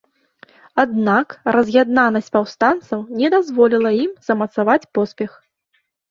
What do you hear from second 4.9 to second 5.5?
поспех.